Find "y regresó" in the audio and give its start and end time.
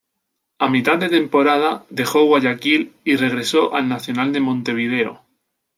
3.03-3.75